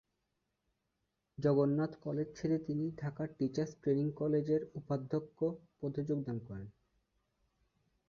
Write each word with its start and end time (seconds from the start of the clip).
Jagannath 1.37 1.93
college 2.01 2.27
ছেড়ে 2.35 2.57
তিনি 2.59 2.85
ঢাকার 2.97 3.27
টিচার্স 3.37 3.71
ট্রেনিং 3.81 4.07
কলেজের 4.11 4.61
উপাধ্যক্ষ 4.75 5.37
পদে 5.79 6.01
যোগদান 6.05 6.37
করেন। 6.47 6.67